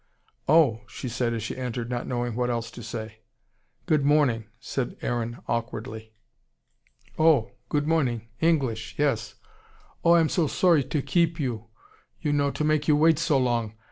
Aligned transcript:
"Oh!" 0.47 0.81
she 0.87 1.07
said 1.07 1.31
as 1.35 1.43
she 1.43 1.55
entered, 1.55 1.91
not 1.91 2.07
knowing 2.07 2.33
what 2.35 2.49
else 2.49 2.71
to 2.71 2.81
say. 2.81 3.19
"Good 3.85 4.03
morning," 4.03 4.45
said 4.59 4.97
Aaron 5.03 5.37
awkwardly. 5.47 6.15
"Oh, 7.19 7.51
good 7.69 7.85
morning! 7.87 8.27
English! 8.39 8.95
Yes! 8.97 9.35
Oh, 10.03 10.13
I 10.13 10.19
am 10.19 10.27
so 10.29 10.47
sorry 10.47 10.83
to 10.85 11.03
keep 11.03 11.39
you, 11.39 11.67
you 12.19 12.33
know, 12.33 12.49
to 12.49 12.63
make 12.63 12.87
you 12.87 12.95
wait 12.95 13.19
so 13.19 13.37
long. 13.37 13.75